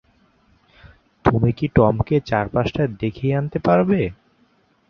[1.25, 3.99] তুমি কি টমকে চারপাশটা দেখিয়ে আনতে পারবে?